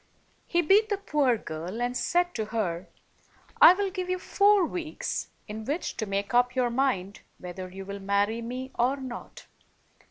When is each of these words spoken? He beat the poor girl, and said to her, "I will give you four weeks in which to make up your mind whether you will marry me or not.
He 0.47 0.63
beat 0.63 0.89
the 0.89 0.97
poor 0.97 1.37
girl, 1.37 1.79
and 1.79 1.95
said 1.95 2.33
to 2.33 2.45
her, 2.45 2.89
"I 3.61 3.75
will 3.75 3.91
give 3.91 4.09
you 4.09 4.17
four 4.17 4.65
weeks 4.65 5.29
in 5.47 5.63
which 5.63 5.95
to 5.97 6.07
make 6.07 6.33
up 6.33 6.55
your 6.55 6.71
mind 6.71 7.19
whether 7.37 7.69
you 7.69 7.85
will 7.85 7.99
marry 7.99 8.41
me 8.41 8.71
or 8.79 8.95
not. 8.97 9.45